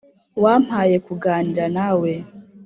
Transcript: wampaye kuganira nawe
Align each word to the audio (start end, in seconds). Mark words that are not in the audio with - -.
wampaye 0.43 0.95
kuganira 1.05 1.63
nawe 1.77 2.11